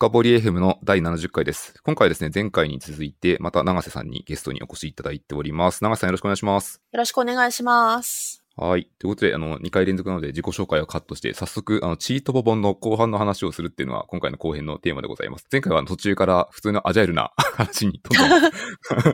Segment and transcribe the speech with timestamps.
[0.00, 1.74] 深掘り FM の第70回です。
[1.82, 5.84] 今回ですね、前回に続いて、また長瀬さんにゲストにお越しいただいております。
[5.84, 6.80] 長瀬さんよろしくお願いします。
[6.90, 8.39] よろしくお願いします。
[8.60, 8.90] はい。
[8.98, 15.46] ということで、あの、2回連続なので自己紹介をカットして、早速、あの、チートボ本の後半の話をするっていうのは、今回の後編のテーマでございます。
[15.50, 18.50] 前回は途中から普通のアジャイルな 話にどんどん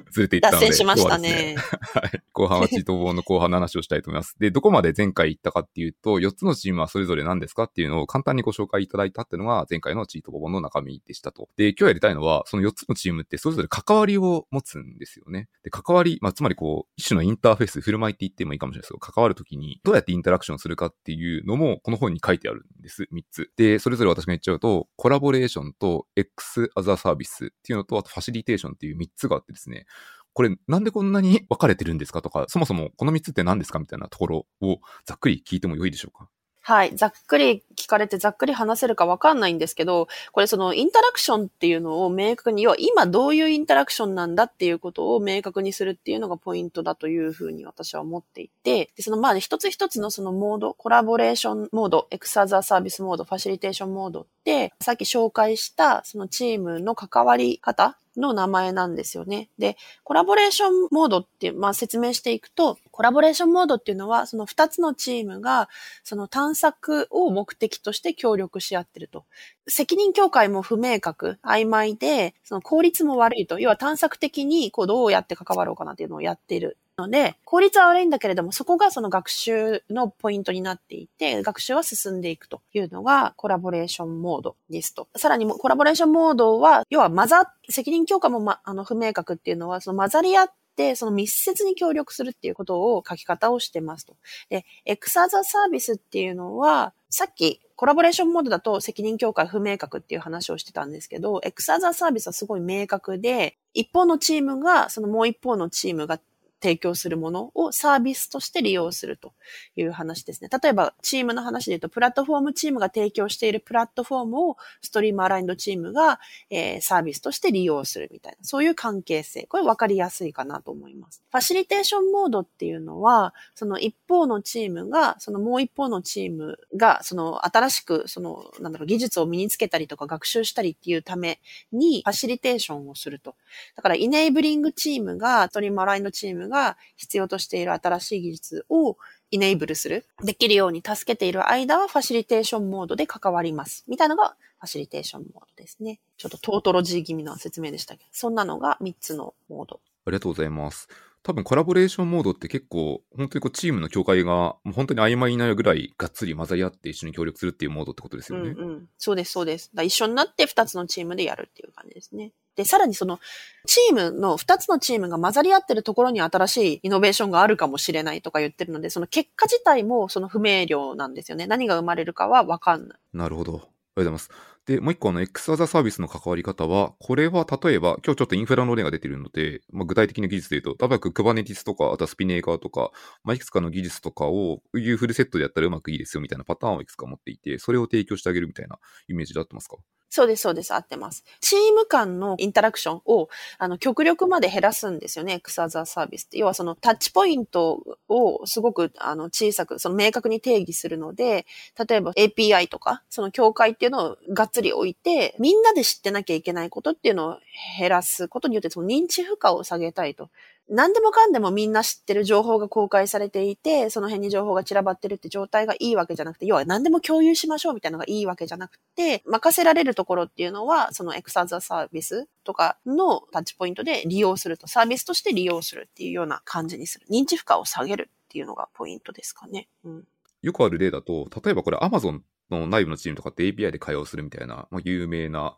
[0.10, 0.66] ずれていったので。
[0.66, 1.56] 脱線しました今日はね。
[1.58, 2.22] はい。
[2.32, 4.34] 後半はチート本の後半の話をしたいと思います。
[4.40, 11.48] で、どこまで前回言ったかっていうと、4つのチームはそれぞれ何ですかっていうのを簡単にご紹介いただいたっていうのが前回のチート本の中身でしたと。
[11.56, 15.48] で、今日やりたいのは、その4つのチームってそれぞれ関わりを持つんですよね。
[15.62, 23.04] で、関わり、まあ、つまりこう、一種のインターフェース、振る舞いって言ってもいいかもしれないですけど、関わるときにどうやってインタラクションするかっていうのも、この本に書いてあるんです。
[23.12, 23.52] 3つ。
[23.56, 29.86] で、それぞれ私が言っちゃうと、コラボレーションと X アザーサービスっていうのと、あとファシリテーションっていう3つがあってですね、
[30.32, 36.28] これなんでこんなに分かれてるんですかとか、そもそもこの3つって何ですかみたいなところをざっくり聞いてもよいでしょうか？
[36.66, 36.96] はい。
[36.96, 59.48] ざっくり聞かれてざっくり話せるかわかんないんですけど、これそのインタラクションっていうのを明確に、要は今どういうインタラクションなんだっていうことを明確にするっていうのがポイントだというふうに私は思っていて、でそのまあ一つ一つのそのモード、コラボレーションモード、エクサザーサービスモード、ファシリテーションモードって、さっき紹介したそのチームの関わり方の名前なんですよね。
[59.58, 65.68] で、コラボレーションモードって、まあ説明していくと、コラボレーションモードっていうのは、その2つのチームが、
[66.04, 69.24] その探索を目的として協力し合ってると。
[69.68, 73.58] 責任境界も不明確、曖昧で、その効率も悪いと。
[73.58, 85.08] 要は探索的に、こう、どうやって関わろうかなっていうのをやっているので、効率は悪いんだけれども、そこがその学習のポイントになっていて、学習は進んでいくというのがコラボレーションモードですと。
[85.16, 94.16] さらにコラボレーションモードは、要は混ざ、責任強化も、ま、あの不明確っていうのは、その混ざり合って、その密接に協力するっていうことを書き方をしてますと。
[94.48, 106.18] で、エクサザサービスっていうのは、さっきコラボレーションモードだと責任境界不明確っていう話をしてたんですけど、エクサザサービスはすごい明確で、一方のチームが、そのもう一方のチームが
[106.60, 109.34] 提供するものをサービスとして利用すると
[109.76, 110.48] いう話ですね。
[110.62, 119.44] 例えば、チームの話で言うと、プラットフォームチームが提供しているプラットフォームをストリームアラインドチームが、えーサービスとして利用するみたいな、そういう関係性。
[119.44, 121.22] これ分かりやすいかなと思います。
[121.30, 131.40] ファシリテーションモードっていうのは、その一方のチームが、そのもう一方のチームが、その新しく、その、なんだろう、技術を身につけたりとか学習したりっていうため
[131.72, 133.34] に、ファシリテーションをすると。
[133.76, 138.96] だから、イネイブリングチームが、ストリームアラインドチームが必要としている新しい技術を
[139.30, 143.84] イネイブルする、できるように助けている間はファシリテーションモードで関わります。
[143.88, 146.00] みたいなのがファシリテーションモードですね。
[146.16, 149.80] ちょっとトートロジー気味な説明でしたけど、そんなのが3つのモード。
[150.06, 150.88] ありがとうございます。
[151.26, 158.54] 多分コラボレーションモードって結構、本当にこうチームの境界が本当に曖昧になるぐらいがっつり混ざり合って一緒に協力するっていうモードってことですうんよね。
[158.56, 158.88] うん。
[158.96, 159.72] そうです、そうです。
[159.74, 162.30] だ一緒になって2つのチームでやるっていう感じですね。
[162.56, 163.20] で、さらにその、
[163.66, 171.46] チームの、2つのチームが混ざり合ってるところに新しいイノベーションがあるかもしれないとか言ってるので、その結果自体もその不明瞭なんですよね。
[171.46, 172.98] 何が生まれるかはわかんない。
[173.12, 173.52] なるほど。
[173.52, 174.30] ありがとうございます。
[174.66, 182.90] で、もう一個あの、X アザサービスの関わり方は、これは例えば、今日ちょっとインフラの例が出てるので、まあ、具体的な技術で言うと、例えば Kubernetes とか、あとはスピネーカーとか、
[183.22, 188.78] まあ、いくつかの技術とかを、いうフルセットでやったらうまくいいですよみたいなパターンをいくつか持っていて、それを提供してあげるみたいな
[189.08, 189.76] イメージで合ってますか？
[190.10, 191.24] そうです、そうです、合ってます。
[191.40, 193.28] チーム間のインタラクションを、
[193.58, 196.38] あの、極力まで減らすんですよね、X アザーサービスって。
[196.38, 201.44] 要はそのタッチポイントをすごく、あの、小さく、その明確に定義するので、
[201.88, 207.38] 例えば API とか、その境界っていうのをがっつり置いて、みんなで知ってなきゃいけないことっていうのを
[207.78, 210.30] 減らすことによって、その認知負荷を下げたいと。
[210.68, 227.06] 何でもかんでもみんな知ってる情報が公開されていて、その辺に情報が散らばってるって状態がいいわけじゃなくて、要は何でも共有しましょうみたいなのがいいわけじゃなくて、任せられるところっていうのは、そのエクサザサービスとかのタッチポイントで利用すると、サービスとして利用するっていうような感じにする。
[227.10, 229.68] 認知負荷を下げるっていうのがポイントですかね。
[229.84, 230.04] うん。
[230.42, 235.56] よくある例だと、例えばこれ Amazon の内部のチームとかって API で会話するみたいな、まあ、有名な、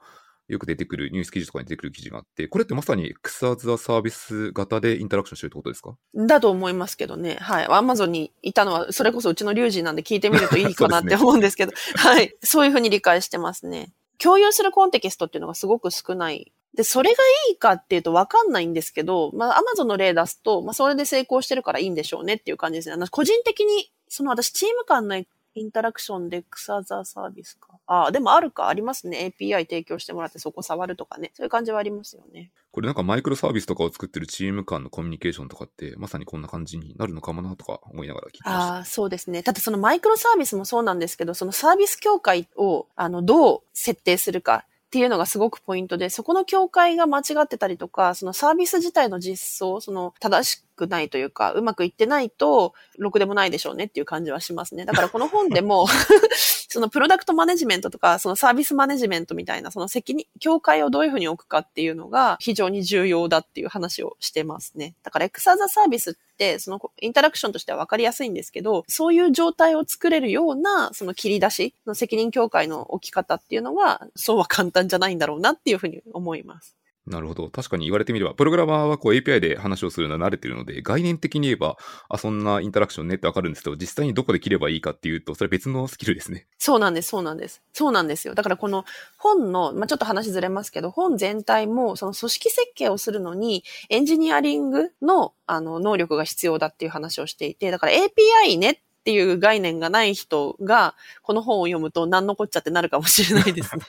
[0.48, 5.96] よく出てくるニュース記事とかに出てくる記事があって、これってまさに X アザサービス型でインタラクションしてるってことですか？
[6.14, 7.36] だと思いますけどね。
[7.40, 7.66] はい。
[7.70, 12.34] アマゾンにいたのは、それこそうちのリュウジなんで聞いてみるといいかなって思うんですけど、はい。
[12.42, 13.92] そういうふうに理解してますね。
[14.18, 16.52] 共有するコンテキストっていうのがすごく少ない。
[16.74, 22.94] で、それがいいかっていうとわかんないんですけど、まあ、アマゾンの例出すと、まあ、それで成功してるからいいんでしょうねっていう感じですね。
[22.94, 25.22] あの個人的に、その私、チーム間の
[25.54, 27.68] インタラクションでクサザーサービスか。
[27.86, 29.32] ああ、でもあるか、ありますね。
[29.38, 31.32] API 提供してもらってそこ触るとかね。
[31.34, 32.50] そういう感じはありますよね。
[32.70, 38.74] これなんかマイクロサービスとかを作ってるチーム間のコミュニケーションとかって、まさにこんな感じになるのかもなとか思いながら聞いてました。
[38.74, 39.42] ああ、そうですね。
[39.42, 44.64] だってそのマイクロサービスもそうなんですけど、そのサービス協会を、あの、どう設定するか。
[44.88, 54.86] っていうのがすごくポイントで、そこの境界が間違ってたりとか、そのサービス自体の実装、その正しくないというか、うまくいってないと、ろくでもないでしょうねっていう感じはしますね。
[54.86, 55.86] だからこの本でも
[56.68, 64.94] そのプロダクトマネジメントとか、そのサービスマネジメントみたいな、その責任、境界をどういうふうに置くかっていうのが非常に重要だっていう話をしてますね。
[65.02, 76.76] だからエクサーザサービスって、そのインタラクションとしては分かりやすいんですけど、そういう状態を作れるような、その切り出しの責任境界の置き方っていうのは、そうは簡単じゃないんだろうなっていうふうに思います。
[77.08, 77.48] なるほど。
[77.48, 81.76] 確かに言われてみれば、プログラマーはこう API で話をするのは慣れてるので、概念的に言えば、
[82.08, 86.46] あ、そんなインタラクションねってわかるんですけど、実際にどこで切ればいいかっていうと、それ別のスキルですね。
[86.58, 87.62] そうなんです、そうなんです。
[87.72, 88.34] そうなんですよ。
[88.34, 88.84] だからこの
[89.16, 103.82] 本の、まあ、ちょっと話ずれますけど、本全体も、その組織設計をするのに、エンジニアリングの、あの、能力が必要だっていう話をしていて、だから API ねっていう概念がない人が、この本を読むと何のこっちゃってなるかもしれないですね。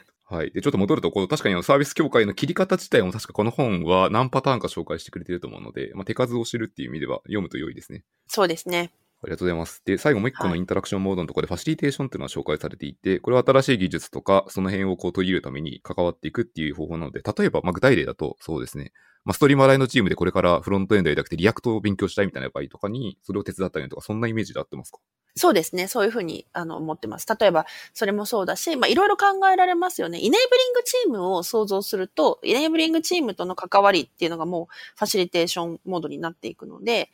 [0.30, 0.52] はい。
[0.52, 8.04] で、ちょっと戻ると、こう、確かにサービス協会の切り方自体も確かこの本は何パターンか紹介してくれてると思うので、まあ、手数を知るっていう意味では読むと良いですね。
[8.28, 8.92] そうですね。
[9.22, 9.82] ありがとうございます。
[9.84, 18.92] で、最後もう一個の interaction mode のところでファシリテーションっていうのは紹介されていて、これは新しい技術とか、その辺をこう取り入れるために関わっていくっていう方法なので、例えば、まあ、具体例だと、そうですね。
[19.24, 25.00] まあ、 stream-aligned team でこれからフロントエンドやりたくて React を勉強したいみたいな場合とかに、それを手伝ったりとか、そんなイメージで合ってますか？
[25.36, 25.86] そうですね。
[25.86, 27.26] そういうふうに、あの、思ってます。
[27.38, 30.18] 例えば、それもそうだし、まあ、いろいろ考えられますよね。
[30.18, 37.10] enabling team を想像すると、 enabling team との関わりっていうのがもう、ファシリテーションモードになっていくので、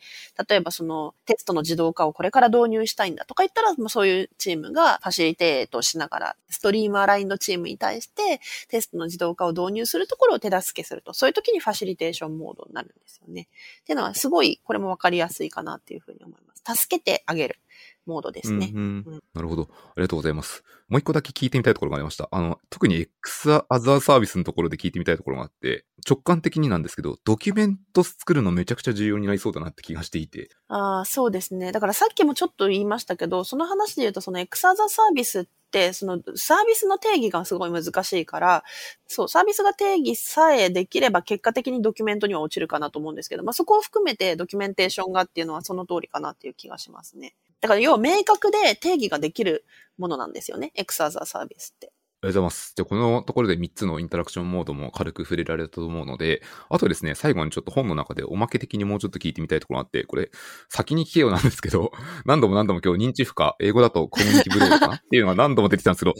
[0.49, 13.47] 例えばその、テストの自動化をこれから導入したいんだとか言ったら、もうそういうチームがファシリテートしながら、ストリームアラインドチームに対して、テストの自動化を導入するところを手助けすると、そういう時にファシリテーションモードになるんですよね。
[13.81, 16.63] っていうのは、すごい、これもわかりやすいかなっていうふうに思います。
[16.75, 17.59] 助けてあげる。
[18.07, 18.71] モードですね。
[18.73, 19.69] うんうんうん、なるほど。
[19.71, 20.63] ありがとうございます。
[20.87, 22.29] もう一個だけ聞いてみたいところがありました。
[22.31, 30.49] あの、特に X アザーサービスのところで聞いてみたいところがあって、直感的になんですけど、ドキュメント作るのめちゃくちゃ重要になりそうだなって気がしていて。
[30.69, 31.73] ああ、そうですね。
[31.73, 38.63] だからさっきもちょっと言いましたけど、その話で言うと、その X アザーサービスって、そのサービスの定義がすごい難しいから、
[39.07, 47.35] そう、サービスが定義さえできれば結果的にドキュメントには落ちるかなと思うんですけど、まあそこを含めてドキュメンテーションがっていうのはその通りかなっていう気がしますね。
[47.61, 49.65] だから要は明確で定義ができる
[49.97, 50.71] ものなんですよね。
[50.75, 51.91] エクサーザーサービスって。
[52.19, 52.73] ありがとうございます。
[52.75, 60.31] じゃこのところで3つのインタラクションモードも軽く触れられたと思うので、あとですね、最後にちょっと本の中でおまけ的にもうちょっと聞いてみたいところがあって、これ、
[60.67, 61.91] 先に聞けよなんですけど、
[62.25, 66.15] 何度も何度も今日認知負荷、英語だとコミュニティブロードかなっていうのが何度も出てきたんですけど、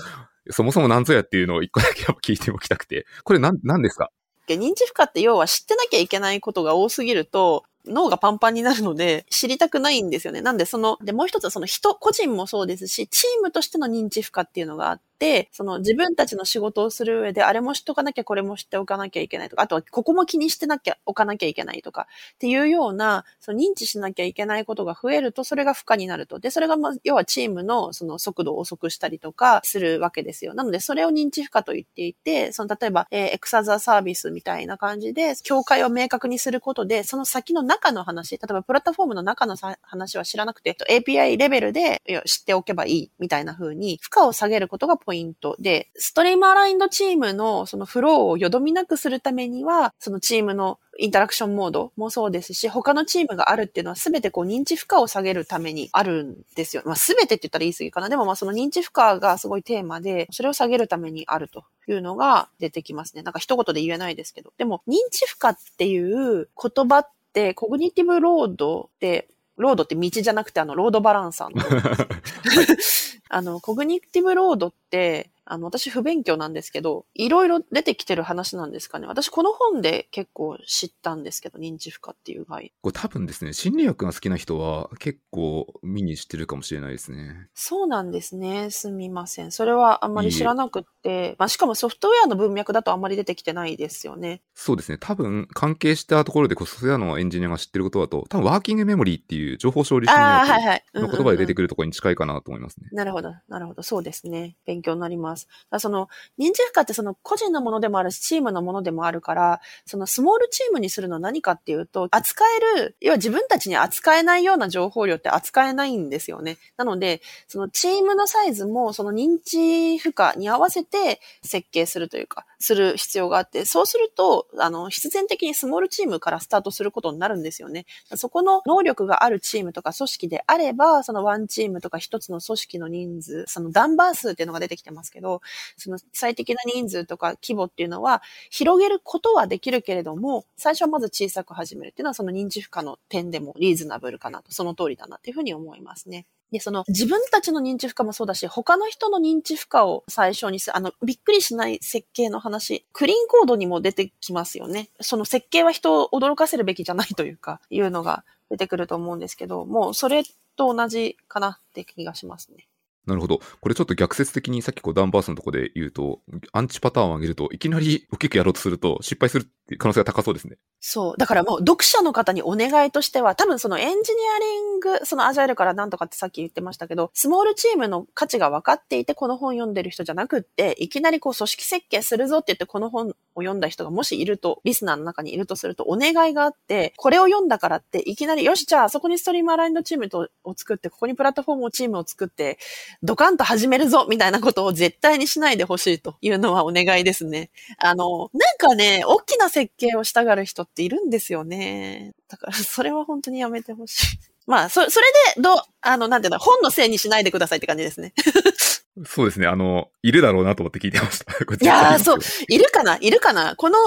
[0.51, 4.11] そもそも何ぞやっていうのを一個だけやっぱ聞いておきたくて、これ何、何ですか？
[4.47, 10.41] 認知負荷って要は知ってなきゃいけないことが多すぎると、脳がパンパンになるので、知りたくないんですよね。
[10.41, 15.06] なんでその、で、もう一つはその人、個人もそうですし、チームとしての認知負荷っていうのがあって、
[15.51, 26.39] その自分たちの仕事をする上で、あれも知っておかなきゃ、これも知っておかなきゃいけないとか、あとはここも気にしてなきゃ、おかなきゃいけないとか、っていうような、その認知しなきゃいけないことが増えると、それが負荷になると。
[26.39, 30.53] で、それがまあ、要はチームのその速度を遅くしたりとかするわけですよ。
[30.53, 56.83] なので、それを認知負荷と言っていて、その例えば、えー、エクサザーサービスみたいな感じで、境界を明確にすることで、その先の中の話、例えばプラットフォームの中の話は知らなくて、API レベルで知っておけばいいみたいな風に、負荷を下げることがポイントで、ストリームアラインドチームのそのフローをよどみなくするためには、そのチームのインタラクションモードもそうですし、他のチームがあるっていうのは全てこう認知負荷を下げるためにあるんですよ。
[56.85, 58.09] まあ全てって言ったら言い過ぎかな。
[58.09, 63.23] でもまあその認知負荷がすごいテーマで、それを下げるためにあるというのが出てきますね。
[63.23, 64.51] なんか一言で言えないですけど。
[64.57, 71.63] でも認知負荷っていう言葉って、コグニティブロードって、ロードって道じゃなくてあのロードバランサーの。
[73.29, 79.07] あの、コグニティブロードって、あの、私不勉強なんですけど、いろいろ出てきてる話なんですかね。
[79.07, 87.47] 私この本で結構知ったんですけど、認知負荷っていう概これ多分ですね、心理学が好きな人は結構見にしてるかもしれないですね。
[87.53, 88.69] そうなんですね。
[88.71, 89.51] すみません。
[89.51, 94.41] それはあんまり知らなくって、まあ、しかもソフトウェアの文脈だとあんまり出てきてないですよね。
[94.53, 94.97] そうですね。
[94.99, 100.47] 多分関係したところでソフトウェアのエンジニアが知ってることだと、多分ワーキングメモリーっていう情報処理心理学
[100.95, 102.87] の言葉で出てくるところに近いかなと思いますね。
[102.91, 103.33] なるほど。
[103.47, 103.83] なるほど。
[103.83, 104.57] そうですね。
[104.65, 105.36] 勉強になります。
[105.79, 116.57] その、認知負荷ってその個人のものでもあるし、チームのものでもあるから、そのスモールチームにするのは何かっていうと、扱える、要は自分たちに扱えないような情報量って扱えないんですよね。
[116.77, 127.85] なので、そのチームのサイズもその認知負荷に合わせて設計するというか、する必要があって、そうすると、あの、必然的にスモールチームからスタートすることになるんですよね。
[128.15, 135.41] そこの能力があるチームとか組織であれば、そのワンチームとか一つの組織の人数、そのダンバー数っていうのが出てきてますけど、
[135.77, 146.25] その最適な人数とか規模っていうのは広げることはできるけれども、最初はまず小さく始めるっていうのはその認知負荷の点でもリーズナブルかなと、その通りだなっていうふうに思いますね。
[146.51, 154.89] で、その自分たちの認知負荷もそうだし、他の人の認知負荷を最初にする、あの、びっくりしない設計の話、クリーンコードにも出てきますよね。
[155.01, 160.23] その設計は人を驚かせるべきじゃないというか、いうのが出てくると思うんですけど、もうそれ
[160.55, 162.67] と同じかなって気がしますね。
[163.05, 163.39] なるほど。
[163.61, 166.19] これちょっと逆説的にさっきこうダンバースのとこで言うと、
[166.51, 170.57] アンチパターンを上げると、いきなり大きくやろうとすると失敗する可能性が高そうですね。
[170.79, 171.17] そう。
[171.17, 192.57] だからもう読者の方にお願いとしては、多分そのエンジニアリング、そのアジャイルからなんとかってさっき言ってましたけど、スモールチームの価値が分かっていてこの本読んでる人じゃなくって、いきなりこう組織設計するぞって言ってこの本を読んだ人がもしいると、リスナーの中にいるとするとお願いがあって、これを読んだからっていきなり、よし、じゃあそこにストリームアラインドチームとを作って、ここにプラットフォームをチームを作って、
[193.03, 197.49] ドカンと始めるぞみたいなことを絶対にしないでほしいというのはお願いですね。
[197.79, 202.13] あの、なんかね、大きな設計をしたがる人っているんですよね。
[202.27, 204.19] だからそれは本当にやめてほしい。
[204.47, 208.13] まあ、そ、それで、どう、あの、なんていうの、本のせいにしないでくださいって感じですね。
[209.05, 209.47] そうですね。
[209.47, 211.33] あの、いるだろうなと思って聞いてました。
[211.61, 212.19] いやー、そう。
[212.47, 212.97] いるかな？
[213.01, 213.55] いるかな？
[213.57, 213.77] この、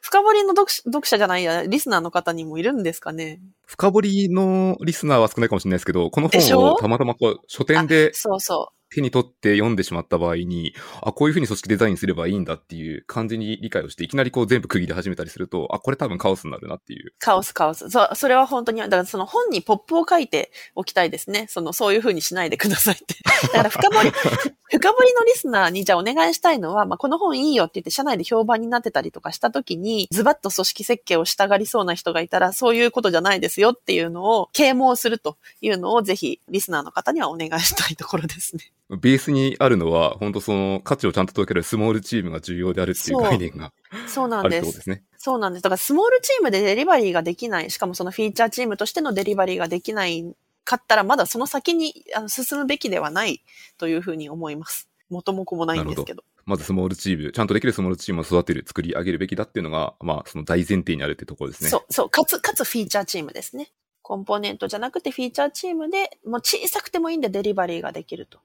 [0.00, 3.40] 深掘りの読読者じゃないや、リスナーの方にもいるんですかね？
[3.66, 8.83] 深掘りのリスナーは少ないかもしれないですけど、この本をたまたまこう書店でそうそう。
[8.94, 17.12] 手に取って読んでしまった場合に、あ、こういうふうに組織デザインすればいいんだっていう感じに理解をして、いきなりこう全部区切り始めたりすると、あ、これ多分カオスになるなっていう。
[17.18, 17.90] カオス、カオス。
[17.90, 21.46] そう、それは本当に、だからその本にポップを書いておきたいですね。
[21.48, 23.16] その、そういうふうにしないでくださいって。
[23.48, 24.12] だから深掘り、
[24.70, 38.72] 深掘りのリスナーにじゃあお願いしたいのは、まあ、この本いいよって言って社内で評判になってたりとかした時に、ズバッと組織設計をしたがりそうな人がいたら、そういうことじゃないですよっていうのを啓蒙するというのをぜひリスナーの方にはお願いしたいところですね。
[38.96, 43.72] ベースにあるのは、本当その価値をちゃんと届けるスモールチームが重要であるっていう概念が
[44.06, 44.76] そうなんです。
[44.76, 45.04] ですね。
[45.18, 45.62] そうなんです。
[45.62, 50.24] だからスモールチームでデリバリーができない、しかもそのフィーチャーチームとしてのデリバリーができない
[50.64, 53.42] かったら、まだその先にあの進むべきではない
[53.78, 54.88] というふうに思います。
[55.10, 56.22] 元も子もないんですけど。
[56.22, 61.70] どまずスモールチーム、ちゃんとできるスモールチームを育てる、作り上げるべきだっていうのが、まあ、その大前提にあるってところですね。
[61.70, 63.72] そう、そう、かつ、かつフィーチャーチームですね。
[64.02, 68.38] コンポーネントじゃなくてフィーチャーチームで、もう小さくてもいいんでデリバリーができると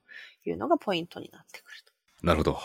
[0.46, 1.94] いうのがポイントになってくると。
[2.26, 2.60] なるほど。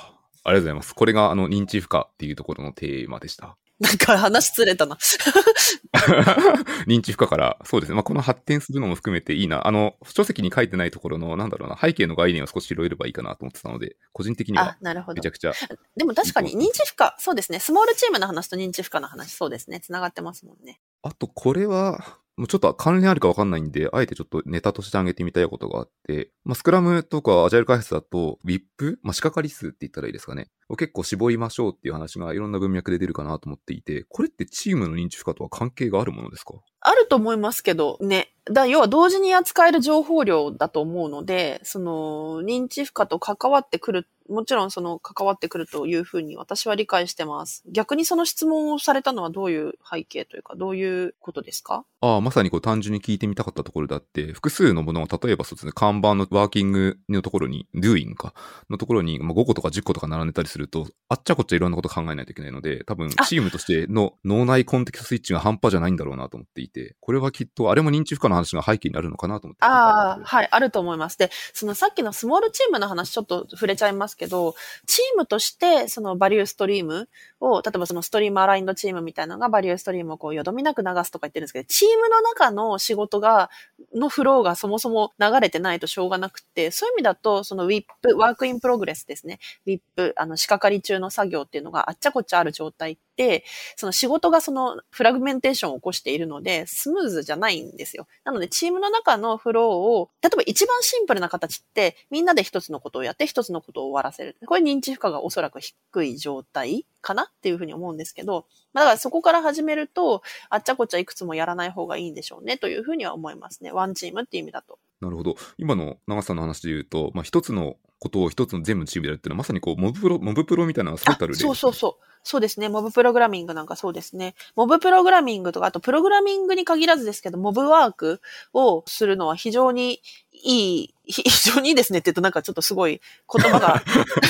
[0.46, 0.94] ありがとうございます。
[0.94, 3.56] これが、あの、認知負荷っていうところのテーマでした。
[3.80, 4.96] なんか話ずれたな。
[6.86, 7.96] 認知負荷から、そうですね。
[7.96, 9.66] まあ、この発展するのも含めていいな。
[9.66, 15.52] あの、書籍に書いてないところの、なんだろうな、背景の概念を少し広げればいいかなと思ってたので、個人的には、めちゃくちゃ。
[15.96, 17.58] でも確かに認知負荷、そうですね。
[17.58, 19.80] スモールチームの話と認知負荷の話、そうですね。
[19.80, 20.80] 繋がってますもんね。
[21.02, 28.98] あと、これは、もうちょっと関連あるかわかんないんで、あえてちょっとネタとしてあげてみたいことがあって、まあ、スクラムとかアジャイル開発だと、WIP?
[29.02, 30.50] まあ、仕掛かり数って言ったらいいですかね。
[30.68, 36.54] を結構絞りましょうっていう話がいろんな文脈で出るかなと思っていて、これってチームの認知負荷とは関係があるものですか？
[36.86, 38.30] あると思いますけど、ね。
[38.50, 47.62] だ要は同時に扱える情報量だと思うので、その認知負荷と関わってくるもちろんその関わってくるというふうに私は理解してます。
[47.70, 51.84] 逆にその質問をされたのはどういう背景というか、どういうことですか？
[52.00, 58.34] ああ、まさにこう単純に聞いてみたかったところであって、複数のものを例えばそうですね、看板のワーキングのところに、doing か、
[58.68, 69.64] のところに5個とか10個とか並んでたりすると、あっちゃこっちゃいろんなこと考えないといけないので、多分チームとしての脳内コンテクストスイッチが半端じゃないんだろうなと思っていて、これはきっとあれも認知負荷の話が背景になるのかなと思って。
[69.64, 71.18] ああ、はい、あると思います。
[71.18, 74.54] で、そのさっきのスモールチームの話ちょっと触れちゃいますけど、
[74.86, 77.08] チームとして、そのバリューストリーム
[77.40, 83.50] を、例えばその stream-aligned team みたいなのが value stream をこう、よどみなく流すとか言ってるんですけど、チームの中の仕事が、
[83.94, 87.84] のフローがそもそも流れてないとしょうがなくて、そういう意味だと、その WIP、
[88.16, 89.38] work in progress ですね。
[89.66, 93.44] WIP、あの、仕掛かり中の作業っていうのがあっちゃこっちゃある状態って、
[93.76, 98.06] その仕事がその fragmentation を起こしているので、スムーズじゃないんですよ。
[98.24, 104.36] なので、チームの中のフローを、例えば一番シンプルな形って、みんなで一つのことをやって一つのことを終わらせる。
[104.46, 113.70] これ認知負荷がおそらく低い状態かなっていうふうに思うんですけど、だからそこから始めると、あっちゃこっちゃいくつもやらない方がいいんでしょうねというふうには思いますね。
[113.70, 114.78] ワンチームっていう意味だと。
[115.04, 115.36] なるほど。
[115.58, 122.04] 今の長さんの話で言うと、まあ、一つのことを一つの全部チームでやるっていうのは、まさにこう、モブプロ、モブプロみたいな最たる例そうそうそう。
[122.26, 122.70] そうですね。
[122.70, 124.34] モブプログラミングなんかそうですね。
[124.56, 128.22] モブプログラミングとか、あとプログラミングに限らずですけど、モブワーク
[128.54, 130.00] をするのは非常に
[130.32, 133.82] いい、 非常にいいですねって言うとなんかちょっとすごい言葉が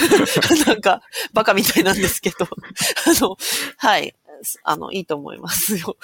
[0.67, 1.03] なんか
[1.33, 2.49] バカみたいなんですけど、あ
[3.21, 3.37] の、
[3.77, 4.15] はい、
[4.65, 5.97] あの、いいと思いますよ。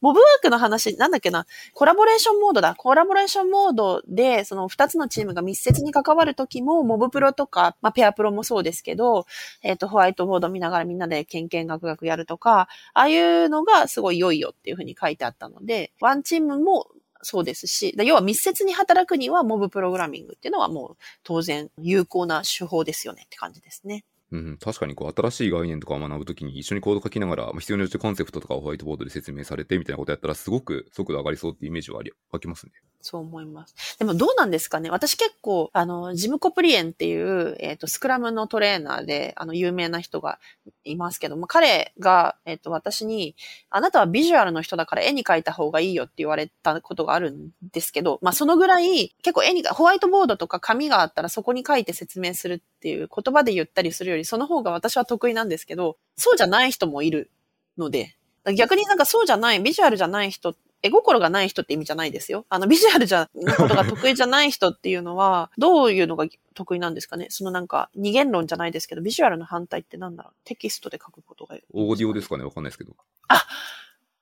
[0.00, 2.74] モブワークの話、なんだっけな、コラボレーションモードだ。
[2.74, 9.26] コラボレーションモードで、その二つのチームが密接に関わるときも、モブプロとか、まあ、ペアプロもそうですけど、
[9.62, 16.88] えっ、ー、と、ホワイトボード見ながらみんなでケンケンガクガクやるとか、ああいうのがすごい良いよっていうふうに書いてあったので、ワンチームも
[17.22, 24.04] そうですし、要は密接に働くにはモブプログラミングっていうのはもう当然有効な手法ですよねって感じですね。
[24.32, 32.72] うん、確かにこう新しい概念とかを学ぶときに一緒にコード書きながら、まあ、必要によってコンセプトとかをホワイトボードで説明されてみたいなことやったらすごく速度上がりそうっていうイメージはあり、湧きますね。
[33.02, 33.98] そう思います。
[33.98, 40.38] でもどうなんですかね私結構、あの、ジムコプリエンっていう、えっ、ー、と、スクラムのトレーナーで、あの、有名な人が
[40.84, 43.34] いますけども、彼が、えっ、ー、と、私に、
[43.70, 57.30] あなたはビジュアルの人だから絵に描いた方がいいよって言われたことがあるんですけど、まあ、そのぐらい、結構絵に、ホワイトボードとか紙があったらそこに書いて説明するっていう言葉で言ったりするより、その方が私は得意なんですけど、そうじゃない人もいる
[57.76, 58.16] ので、
[58.56, 62.44] 逆になんかそうじゃない、ビジュアルじゃない人絵心がない人って意味じゃないですよ。
[62.48, 67.26] あの、ビジュアルじゃ、のことが得意じゃない人っていうのは、 どういうのが得意なんですかね？
[67.30, 70.32] そのなんか、二元論じゃないですけど、ビジュアルの反対ってなんだろう？
[70.44, 72.44] テキストで書くことがオーディオですかね？
[72.44, 72.92] わかんないですけど。
[73.28, 73.46] あ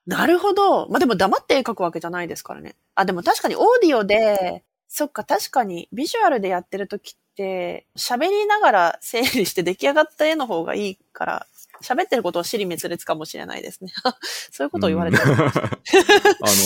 [0.06, 0.88] なるほど。
[0.88, 2.74] まあ、でも黙って絵描くわけじゃないですからね。
[2.94, 11.46] あ、でも確かにオーディオで、そっか、確かに、ビジュアルでやってる時って、喋りながら整理して出来上がった絵の方がいいから、
[11.82, 13.92] 喋ってることを支離滅裂かもしれないですね。
[14.50, 15.42] そういうことを言われてる、うん、 あ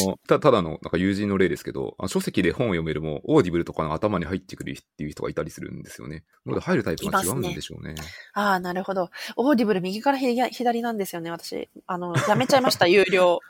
[0.06, 6.24] の、た、ただの、なんか友人の例ですけど、書籍で本を読むよりも、 Audible とかの頭に入ってくるっていう人がいたりするんですよね。
[6.44, 7.94] なので入るタイプが違うんでしょうね。
[7.94, 8.02] ね
[8.32, 9.10] ああ、なるほど。
[9.36, 11.68] Audible 右から左なんですよね、私。
[11.86, 13.40] あの、やめちゃいました、 有料。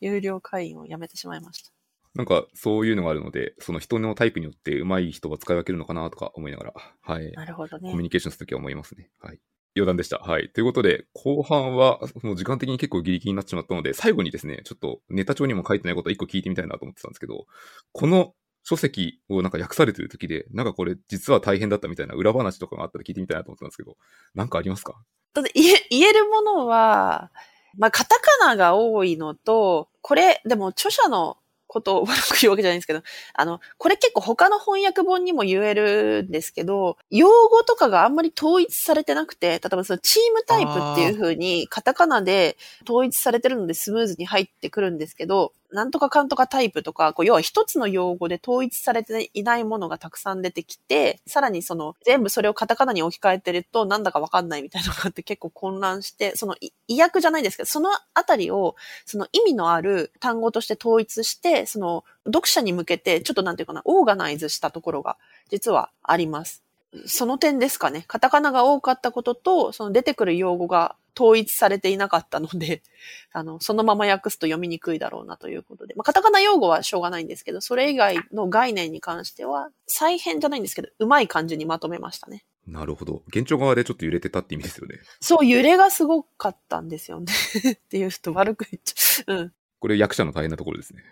[0.00, 1.70] 有料会員をやめてしまいました。
[2.14, 7.30] なんかそういうのがあるので、その人のタイプによって上手い人は使い分けるのかなとか思いながら、はい。
[7.32, 7.90] なるほどね。
[7.90, 9.10] コミュニケーションするときは思いますね。
[9.20, 9.40] はい。
[9.76, 10.18] 余談でした。
[10.18, 10.48] はい。
[10.50, 17.46] ということで、後半は、もう時間的に結構ギリギリになってしまったので、最後にですね、ちょっとネタ帳にも書いてないことを一個聞いてみたいなと思ってたんですけど、
[17.92, 23.96] この書籍をなんか訳されてる時で、なんかこれ実は大変だったみたいな裏話とかがあったら聞いてみたいなと思ってたんですけど、
[24.34, 24.94] なんかありますか？
[25.34, 27.30] だ言え言えるものは、
[27.78, 33.02] まあ、カタカナが多いのと、これ、でも著者のことを悪く言うわけじゃないんですけど、
[33.34, 42.56] あの、これ結構他の翻訳本にも言えるんですけど、用語とかがあんまり統一されてなくて、例えばそのチームタイプっていう風にカタカナで
[42.88, 56.56] 統一されてるのでスムーズに入ってくるんですけど、なんとかかんとかタイプとか、こう要は一つの用語で統一されていないものがたくさん出てきて、さらにその全部それをカタカナに置き換えてるとなんだかわかんないみたいなのがあって結構混乱して、その
[56.88, 65.16] 意訳じゃないですけど、そのあたりをその意味のある単語として統一して、その読者に向けてちょっとなんていうかな、オーガナイズしたところが
[65.50, 66.62] 実はあります。
[67.06, 68.04] その点ですかね。
[68.08, 72.82] カタカナが多かったことと、その出てくる用語が統一されていなかったので、
[73.32, 75.94] あの、そのまま訳すと読みにくいだろうなということで。
[75.94, 82.44] まあ、カタカナ用語はしょうがないんですけど、それ以外の概念に関しては、再編じゃないんですけど、うまい感じにまとめましたね。
[82.66, 83.22] なるほど。
[83.28, 84.98] 現状側でちょっと揺れてたって意味ですよね。
[85.20, 87.32] そう、揺れがすごかったんですよね。
[87.72, 89.36] っていう人悪く言っちゃう。
[89.36, 89.52] うん。
[89.78, 91.02] これ役者の大変なところですね。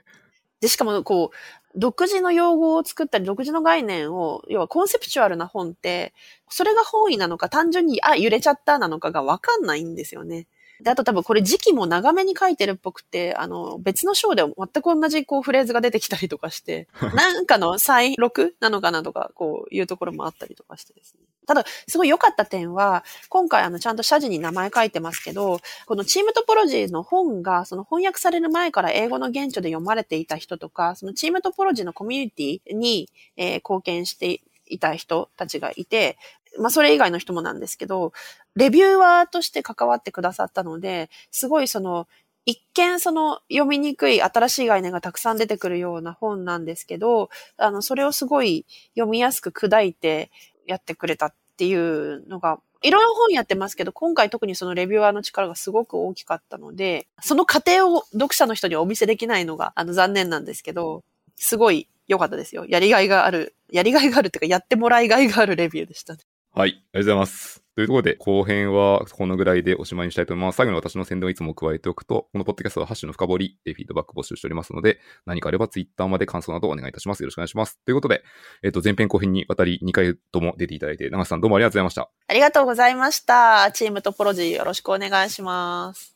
[0.60, 1.36] で、しかも、こう、
[1.78, 6.14] 独自の用語を作ったり、独自の概念を、要はコンセプチュアルな本って、
[6.48, 10.46] それが本意なのか、単純に、あ、揺れちゃったなのかがわかんないんですよね。
[10.80, 21.20] で、あと多分これ時期も長めに書いてるっぽくて、あの、別の章で全く同じこうフレーズが出てきたりとかして、 なんかの再録なのかなとか、こういうところもあったりとかしてですね。
[21.46, 36.16] ただ、すごい良かった点は、今回あの、ちゃんと謝辞に名前書いてますけど、このチームトポロジーの本が、その翻訳される前から英語の現地で読まれていた人とか、そのチームトポロジーのコミュニティに、えー、貢献していた人たちがいて、
[36.58, 38.12] まあ、それ以外の人もなんですけど、
[38.54, 42.06] レビューワーとして関わってくださったので、すごいその、
[42.46, 50.30] 一見その読みにくい新しい概念がたくさん出てくるような本なんですけど、あの、それをすごい読みやすく砕いて
[50.66, 61.02] やってくれたっていうのが、いろんな本やってますけど、今回特にそのレビューアーの力がすごく大きかったので、その過程を読者の人にお見せできないのが、あの、残念なんですけど、
[61.36, 62.66] すごい良かったですよ。
[62.68, 66.20] やりがいがある、やりがいがあるっていうか、やってもらいがいがあるレビューでしたね。
[66.52, 67.63] はい、ありがとうございます。
[67.74, 70.56] というところで、後編はこのぐらいでおしまいにしたいと思います。
[70.56, 77.22] 最後に私の宣伝をいつも加えておくと、このポッドキャストはハッシュの深掘りでフィードバック募集しておりますので、何かあればツイッターまで感想などお願いいたします。
[77.22, 77.80] よろしくお願いします。
[77.84, 78.22] ということで、
[78.62, 82.10] えっ、と、前編後編にわたり2回とも出ていただいて、長瀬さんどうもありがとうございました。
[82.28, 83.70] ありがとうございました。
[83.72, 86.13] チームトポロジーよろしくお願いします。